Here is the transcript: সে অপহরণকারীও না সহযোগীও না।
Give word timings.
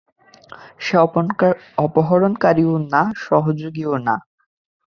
সে 0.79 0.95
অপহরণকারীও 1.77 2.73
না 2.93 3.01
সহযোগীও 3.25 3.93
না। 4.07 4.15